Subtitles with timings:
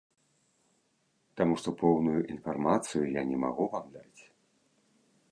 [1.41, 4.21] Таму што поўную інфармацыю я не магу вам даць.